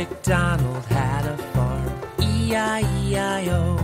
MacDonald 0.00 0.86
had 0.86 1.26
a 1.26 1.36
farm, 1.52 1.92
E-I-E-I-O. 2.18 3.76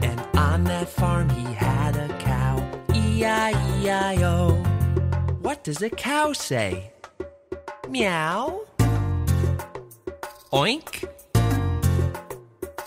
And 0.00 0.18
on 0.34 0.64
that 0.64 0.88
farm 0.88 1.28
he 1.28 1.52
had 1.52 1.96
a 1.96 2.08
cow, 2.16 2.66
E-I-E-I-O. 2.94 4.52
What 5.42 5.62
does 5.62 5.82
a 5.82 5.90
cow 5.90 6.32
say? 6.32 6.90
Meow. 7.90 8.62
Oink. 10.50 11.04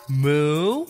Moo. 0.10 0.88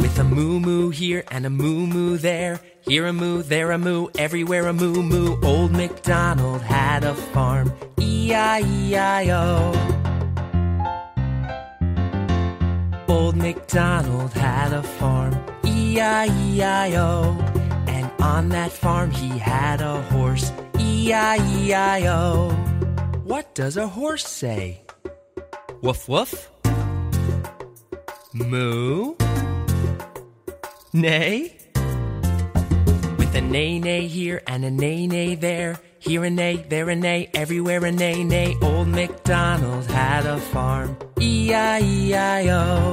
With 0.00 0.18
a 0.18 0.24
moo 0.24 0.58
moo 0.58 0.90
here 0.90 1.22
and 1.30 1.46
a 1.46 1.50
moo 1.50 1.86
moo 1.86 2.16
there. 2.16 2.58
Here 2.80 3.06
a 3.06 3.12
moo, 3.12 3.42
there 3.42 3.70
a 3.70 3.78
moo, 3.78 4.08
everywhere 4.18 4.66
a 4.66 4.72
moo 4.72 5.04
moo. 5.04 5.40
Old 5.44 5.70
MacDonald 5.70 6.62
had 6.62 7.04
a 7.04 7.14
farm, 7.14 7.72
E 8.00 8.32
E-I-E-I-O. 8.32 9.95
Old 13.08 13.36
MacDonald 13.36 14.32
had 14.32 14.72
a 14.72 14.82
farm, 14.82 15.34
E-I-E-I-O. 15.64 17.38
And 17.86 18.10
on 18.20 18.48
that 18.50 18.72
farm 18.72 19.10
he 19.10 19.38
had 19.38 19.80
a 19.80 20.00
horse, 20.02 20.52
E-I-E-I-O. 20.78 22.50
What 23.24 23.54
does 23.54 23.76
a 23.76 23.86
horse 23.86 24.26
say? 24.26 24.82
Woof 25.82 26.08
woof? 26.08 26.50
Moo? 28.32 29.14
Nay? 33.50 33.78
Neigh 33.78 34.08
here 34.08 34.42
and 34.46 34.64
a 34.64 34.70
neigh 34.70 35.06
neigh 35.06 35.34
there. 35.36 35.78
Here 35.98 36.24
a 36.24 36.30
neigh, 36.30 36.64
there 36.68 36.88
a 36.90 36.96
neigh, 36.96 37.30
everywhere 37.34 37.84
a 37.84 37.92
neigh 37.92 38.24
neigh. 38.24 38.56
Old 38.62 38.88
MacDonald 38.88 39.86
had 39.86 40.26
a 40.26 40.38
farm, 40.38 40.96
E-I-E-I-O. 41.20 42.92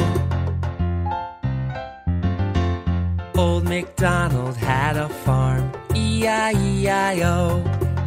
Old 3.36 3.64
MacDonald 3.66 4.56
had 4.56 4.98
a 4.98 5.10
farm, 5.10 5.72
E-I-E-I-O. 5.96 7.64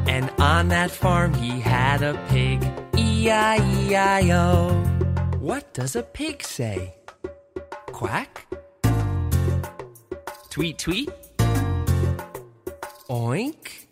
And 0.09 0.31
on 0.39 0.69
that 0.69 0.91
farm 0.91 1.35
he 1.35 1.61
had 1.61 2.03
a 2.03 2.15
pig, 2.29 2.65
E-I-E-I-O. 2.97 4.71
What 5.41 5.75
does 5.75 5.97
a 5.97 6.03
pig 6.03 6.43
say? 6.43 6.95
Quack? 7.93 8.47
Tweet 10.51 10.79
tweet? 10.79 11.11
Oink? 13.09 13.87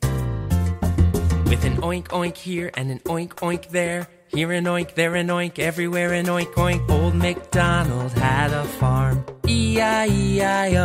With 1.48 1.64
an 1.64 1.76
oink 1.82 2.08
oink 2.08 2.36
here 2.36 2.72
and 2.74 2.90
an 2.90 2.98
oink 3.00 3.34
oink 3.34 3.68
there. 3.68 4.08
Here 4.26 4.50
an 4.50 4.64
oink, 4.64 4.94
there 4.94 5.14
an 5.14 5.28
oink, 5.28 5.60
everywhere 5.60 6.12
an 6.12 6.26
oink 6.26 6.52
oink. 6.54 6.90
Old 6.90 7.14
MacDonald 7.14 8.10
had 8.12 8.52
a 8.52 8.64
farm, 8.64 9.24
E-I-E-I-O. 9.46 10.80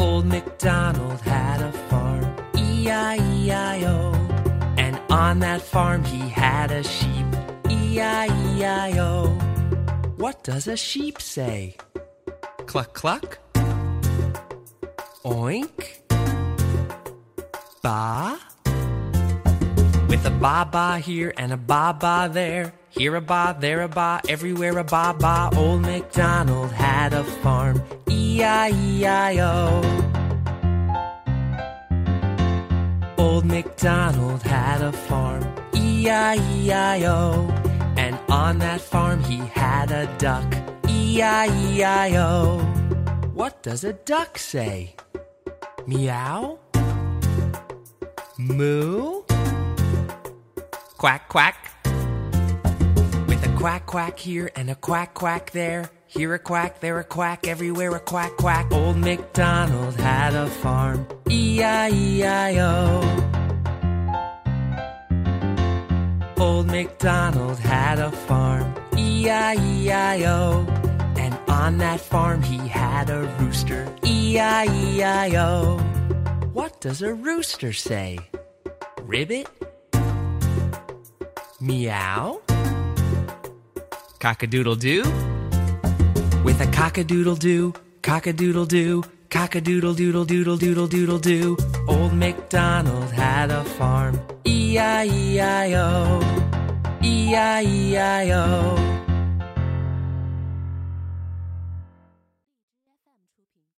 Old 0.00 0.26
MacDonald 0.26 1.20
had 1.20 1.60
a 1.62 1.70
farm, 1.88 2.34
E-I-E-I-O. 2.56 4.12
And 4.76 4.98
on 5.08 5.38
that 5.38 5.62
farm 5.62 6.02
he 6.02 6.28
had 6.28 6.72
a 6.72 6.82
sheep, 6.82 7.26
E-I-E-I-O. 7.70 9.28
What 10.16 10.42
does 10.42 10.66
a 10.66 10.76
sheep 10.76 11.22
say? 11.22 11.76
Cluck 12.66 12.92
cluck? 12.92 13.38
Oink? 15.28 16.00
Ba? 17.82 18.38
With 20.08 20.24
a 20.24 20.30
ba 20.40 20.66
ba 20.72 20.98
here 20.98 21.34
and 21.36 21.52
a 21.52 21.56
ba 21.58 21.94
ba 22.00 22.30
there. 22.32 22.72
Here 22.88 23.14
a 23.14 23.20
ba, 23.20 23.54
there 23.60 23.82
a 23.82 23.88
ba, 23.88 24.22
everywhere 24.26 24.78
a 24.78 24.84
ba 24.84 25.14
ba. 25.18 25.50
Old 25.54 25.82
MacDonald 25.82 26.72
had 26.72 27.12
a 27.12 27.24
farm, 27.42 27.82
E 28.08 28.42
I 28.42 28.70
E 28.70 29.04
I 29.04 29.38
O. 29.40 29.82
Old 33.18 33.44
MacDonald 33.44 34.42
had 34.42 34.80
a 34.80 34.92
farm, 34.92 35.44
E 35.74 36.08
I 36.08 36.36
E 36.54 36.72
I 36.72 37.04
O. 37.04 37.46
And 37.98 38.18
on 38.30 38.60
that 38.60 38.80
farm 38.80 39.22
he 39.24 39.36
had 39.36 39.90
a 39.90 40.06
duck, 40.16 40.50
E 40.88 41.20
I 41.20 41.46
E 41.68 41.84
I 41.84 42.16
O. 42.16 42.60
What 43.34 43.62
does 43.62 43.84
a 43.84 43.92
duck 43.92 44.38
say? 44.38 44.96
Meow? 45.88 46.58
Moo? 48.36 49.22
Quack 50.98 51.30
quack. 51.30 51.56
With 53.26 53.42
a 53.42 53.54
quack 53.56 53.86
quack 53.86 54.18
here 54.18 54.50
and 54.54 54.68
a 54.68 54.74
quack 54.74 55.14
quack 55.14 55.52
there. 55.52 55.88
Here 56.06 56.34
a 56.34 56.38
quack, 56.38 56.80
there 56.80 56.98
a 56.98 57.04
quack, 57.04 57.48
everywhere 57.48 57.94
a 57.94 58.00
quack 58.00 58.36
quack. 58.36 58.70
Old 58.70 58.98
MacDonald 58.98 59.94
had 59.94 60.34
a 60.34 60.46
farm, 60.46 61.06
E 61.30 61.62
I 61.62 61.88
E 61.88 62.22
I 62.22 62.58
O. 62.58 63.00
Old 66.36 66.66
MacDonald 66.66 67.58
had 67.58 67.98
a 67.98 68.12
farm, 68.12 68.74
E 68.94 69.30
I 69.30 69.54
E 69.54 69.90
I 69.90 70.24
O. 70.26 70.66
And 70.66 70.77
on 71.68 71.76
that 71.76 72.00
farm 72.00 72.42
he 72.42 72.56
had 72.66 73.10
a 73.10 73.20
rooster, 73.38 73.82
E 74.02 74.38
I 74.38 74.64
E 74.64 75.02
I 75.02 75.36
O. 75.36 75.76
What 76.54 76.80
does 76.80 77.02
a 77.02 77.12
rooster 77.12 77.74
say? 77.74 78.18
Ribbit? 79.02 79.46
Meow? 81.60 82.40
Cock-a-doodle-doo? 84.18 85.02
With 86.42 86.58
a 86.62 86.68
cockadoodle 86.78 87.38
doo, 87.38 87.74
cockadoodle 88.02 88.66
doo, 88.66 89.02
cockadoodle 89.28 89.94
doodle 89.94 90.24
doodle 90.24 90.24
doodle 90.24 90.56
doodle 90.56 90.88
doodle 90.88 90.88
doodle 90.88 91.18
doo. 91.18 91.56
Old 91.86 92.14
MacDonald 92.14 93.10
had 93.10 93.50
a 93.50 93.62
farm, 93.76 94.18
E 94.46 94.78
I 94.78 95.04
E 95.04 95.38
I 95.38 95.74
O, 95.74 96.20
E 97.02 97.36
I 97.36 97.62
E 97.62 97.96
I 97.98 98.30
O. 98.30 98.87